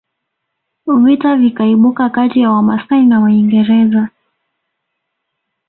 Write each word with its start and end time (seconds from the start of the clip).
Vita 0.87 1.35
vikaibuka 1.35 2.09
kati 2.09 2.39
ya 2.39 2.51
Wamasai 2.51 3.05
na 3.05 3.19
Waingereza 3.19 4.09